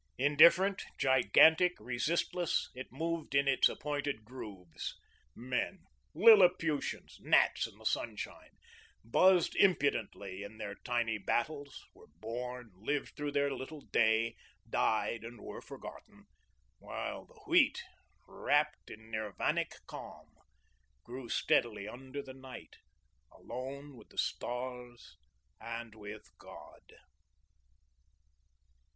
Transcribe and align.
Indifferent, 0.17 0.83
gigantic, 0.97 1.73
resistless, 1.79 2.71
it 2.73 2.91
moved 2.91 3.35
in 3.35 3.47
its 3.47 3.69
appointed 3.69 4.25
grooves. 4.25 4.95
Men, 5.35 5.83
Liliputians, 6.15 7.17
gnats 7.19 7.67
in 7.67 7.77
the 7.77 7.85
sunshine, 7.85 8.57
buzzed 9.03 9.55
impudently 9.55 10.41
in 10.41 10.57
their 10.57 10.73
tiny 10.73 11.19
battles, 11.19 11.83
were 11.93 12.07
born, 12.19 12.71
lived 12.77 13.15
through 13.15 13.33
their 13.33 13.53
little 13.53 13.81
day, 13.81 14.35
died, 14.67 15.23
and 15.23 15.39
were 15.39 15.61
forgotten; 15.61 16.25
while 16.79 17.27
the 17.27 17.39
Wheat, 17.45 17.83
wrapped 18.27 18.89
in 18.89 19.11
Nirvanic 19.11 19.75
calm, 19.85 20.33
grew 21.03 21.29
steadily 21.29 21.87
under 21.87 22.23
the 22.23 22.33
night, 22.33 22.77
alone 23.31 23.95
with 23.95 24.09
the 24.09 24.17
stars 24.17 25.15
and 25.59 25.93
with 25.93 26.25
God. 26.39 26.91